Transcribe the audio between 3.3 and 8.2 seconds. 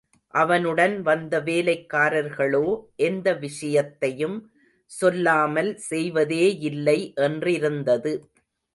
விஷயத்தையும் சொல்லாமல் செய்வதேயில்லை என்றிருந்தது.